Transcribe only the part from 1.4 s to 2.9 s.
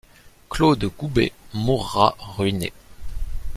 mourra ruiné.